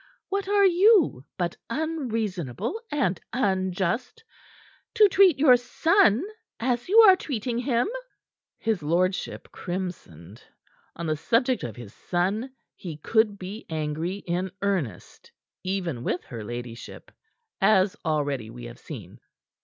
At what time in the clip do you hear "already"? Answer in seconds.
18.03-18.49